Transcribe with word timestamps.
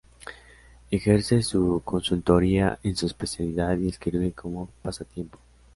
Ejerce 0.89 1.43
su 1.43 1.83
consultoría 1.85 2.79
en 2.81 2.95
su 2.95 3.05
especialidad 3.05 3.77
y 3.77 3.87
escribe 3.89 4.31
como 4.31 4.67
pasatiempo. 4.81 5.37